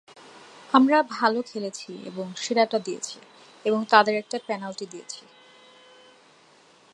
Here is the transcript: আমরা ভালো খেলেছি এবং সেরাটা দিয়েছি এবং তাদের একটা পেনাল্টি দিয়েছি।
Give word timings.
আমরা 0.73 0.97
ভালো 1.11 1.39
খেলেছি 1.41 1.91
এবং 2.05 2.25
সেরাটা 2.35 2.77
দিয়েছি 2.79 3.17
এবং 3.65 3.79
তাদের 3.89 4.15
একটা 4.15 4.37
পেনাল্টি 4.47 4.85
দিয়েছি। 4.85 5.21